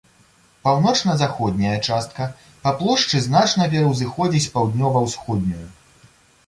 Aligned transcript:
Паўночна-заходняя 0.67 1.75
частка 1.87 2.23
па 2.65 2.73
плошчы 2.81 3.23
значна 3.27 3.69
пераўзыходзіць 3.75 4.51
паўднёва-ўсходнюю. 4.57 5.65